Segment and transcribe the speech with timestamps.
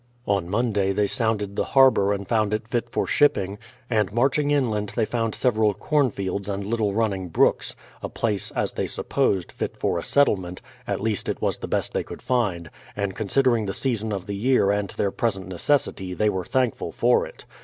[0.25, 4.93] On IMonday they sounded the harbour and found it fit for shipping; and marching inland
[4.95, 9.99] they found several cornfields and little running brooks,— a place, as they supposed, fit for
[9.99, 14.11] a settlement, at least it was the best they could find, and considering the season
[14.11, 17.45] of the year and their present necessity they were thankful for it.